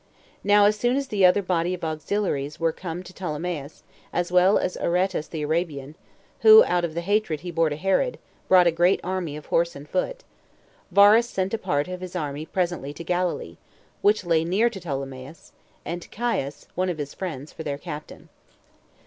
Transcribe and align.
Now 0.43 0.65
as 0.65 0.75
soon 0.75 0.95
as 0.97 1.09
the 1.09 1.23
other 1.27 1.43
body 1.43 1.75
of 1.75 1.83
auxiliaries 1.83 2.59
were 2.59 2.71
come 2.71 3.03
to 3.03 3.13
Ptolemais, 3.13 3.83
as 4.11 4.31
well 4.31 4.57
as 4.57 4.75
Aretas 4.77 5.27
the 5.27 5.43
Arabian, 5.43 5.93
[who, 6.39 6.63
out 6.63 6.83
of 6.83 6.95
the 6.95 7.01
hatred 7.01 7.41
he 7.41 7.51
bore 7.51 7.69
to 7.69 7.75
Herod, 7.75 8.17
brought 8.47 8.65
a 8.65 8.71
great 8.71 8.99
army 9.03 9.37
of 9.37 9.45
horse 9.45 9.75
and 9.75 9.87
foot,] 9.87 10.23
Varus 10.89 11.29
sent 11.29 11.53
a 11.53 11.59
part 11.59 11.87
of 11.87 12.01
his 12.01 12.15
army 12.15 12.47
presently 12.47 12.93
to 12.93 13.03
Galilee, 13.03 13.57
which 14.01 14.25
lay 14.25 14.43
near 14.43 14.71
to 14.71 14.79
Ptolemais, 14.79 15.51
and 15.85 16.09
Caius, 16.11 16.67
one 16.73 16.89
of 16.89 16.97
his 16.97 17.13
friends, 17.13 17.53
for 17.53 17.61
their 17.61 17.77
captain. 17.77 18.29